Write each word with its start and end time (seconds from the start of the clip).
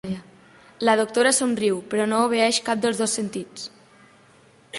La 0.87 0.95
doctora 1.01 1.33
somriu, 1.39 1.77
però 1.93 2.09
no 2.09 2.23
obeeix 2.31 2.61
cap 2.71 2.83
dels 2.87 3.05
dos 3.05 3.15
sentits. 3.21 3.71